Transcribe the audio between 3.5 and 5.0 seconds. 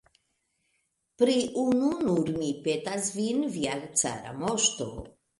via cara moŝto!